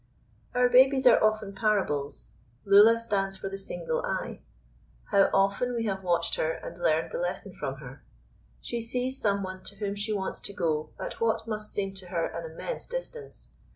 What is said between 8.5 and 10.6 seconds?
She sees someone to whom she wants to